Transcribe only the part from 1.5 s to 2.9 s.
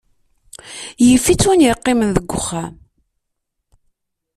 yeqqimen deg uxxam.